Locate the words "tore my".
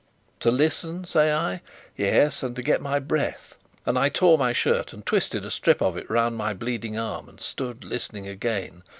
4.09-4.51